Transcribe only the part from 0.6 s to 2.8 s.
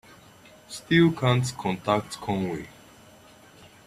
Still can't contact Conway.